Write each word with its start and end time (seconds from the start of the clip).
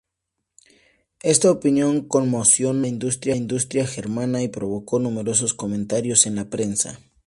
Esta 1.21 1.51
opinión 1.51 2.01
conmocionó 2.07 2.71
a 2.79 2.81
la 2.81 2.87
industria 2.87 3.85
germana 3.85 4.41
y 4.41 4.47
provocó 4.47 4.97
numerosos 4.97 5.53
comentarios 5.53 6.25
en 6.25 6.33
la 6.37 6.49
prensa. 6.49 6.99